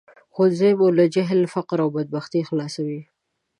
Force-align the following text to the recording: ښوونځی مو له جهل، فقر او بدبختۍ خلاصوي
ښوونځی 0.33 0.71
مو 0.79 0.87
له 0.97 1.05
جهل، 1.15 1.41
فقر 1.53 1.77
او 1.83 1.89
بدبختۍ 1.95 2.41
خلاصوي 2.49 3.01